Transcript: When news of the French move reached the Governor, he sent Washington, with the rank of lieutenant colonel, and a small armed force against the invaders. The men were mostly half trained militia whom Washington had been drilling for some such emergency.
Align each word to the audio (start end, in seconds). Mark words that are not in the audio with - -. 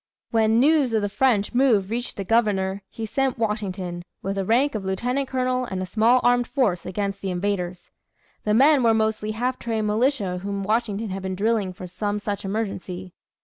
When 0.31 0.59
news 0.59 0.95
of 0.95 1.03
the 1.03 1.09
French 1.09 1.53
move 1.53 1.91
reached 1.91 2.17
the 2.17 2.23
Governor, 2.23 2.81
he 2.89 3.05
sent 3.05 3.37
Washington, 3.37 4.03
with 4.23 4.33
the 4.35 4.43
rank 4.43 4.73
of 4.73 4.83
lieutenant 4.83 5.27
colonel, 5.27 5.65
and 5.65 5.79
a 5.79 5.85
small 5.85 6.19
armed 6.23 6.47
force 6.47 6.87
against 6.87 7.21
the 7.21 7.29
invaders. 7.29 7.91
The 8.43 8.55
men 8.55 8.81
were 8.81 8.95
mostly 8.95 9.29
half 9.29 9.59
trained 9.59 9.85
militia 9.85 10.39
whom 10.39 10.63
Washington 10.63 11.11
had 11.11 11.21
been 11.21 11.35
drilling 11.35 11.71
for 11.71 11.85
some 11.85 12.17
such 12.17 12.43
emergency. 12.43 13.13